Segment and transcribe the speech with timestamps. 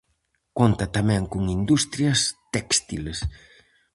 [0.57, 2.19] Conta tamén con industrias
[2.53, 3.19] téxtiles.